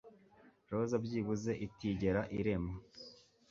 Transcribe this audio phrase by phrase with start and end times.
[0.71, 2.73] Roza byibuze itigera irema